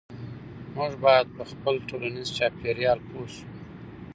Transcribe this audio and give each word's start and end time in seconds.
موږ 0.75 0.91
باید 1.05 1.27
په 1.37 1.43
خپل 1.51 1.75
ټولنیز 1.89 2.27
چاپیریال 2.37 2.99
پوه 3.07 3.27
سو. 3.35 3.45